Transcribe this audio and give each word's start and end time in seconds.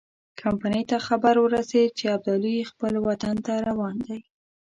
کمپنۍ 0.41 0.83
ته 0.89 0.97
خبر 1.07 1.35
ورسېد 1.39 1.89
چې 1.99 2.05
ابدالي 2.15 2.57
خپل 2.71 2.93
وطن 3.07 3.35
ته 3.45 3.53
روان 3.67 3.95
دی. 4.07 4.19